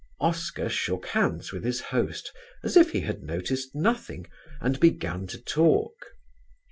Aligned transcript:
Oscar 0.19 0.67
shook 0.67 1.05
hands 1.05 1.51
with 1.51 1.63
his 1.63 1.79
host 1.79 2.33
as 2.63 2.75
if 2.75 2.89
he 2.89 3.01
had 3.01 3.21
noticed 3.21 3.75
nothing, 3.75 4.25
and 4.59 4.79
began 4.79 5.27
to 5.27 5.37
talk. 5.37 6.15